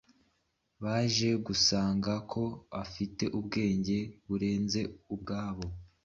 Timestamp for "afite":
2.83-3.23